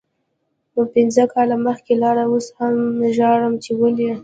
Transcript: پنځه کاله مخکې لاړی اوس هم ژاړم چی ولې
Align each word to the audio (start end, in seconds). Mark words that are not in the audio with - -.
پنځه 0.93 1.23
کاله 1.33 1.57
مخکې 1.67 1.93
لاړی 2.01 2.25
اوس 2.31 2.47
هم 2.59 2.75
ژاړم 3.15 3.53
چی 3.63 3.71
ولې 3.79 4.11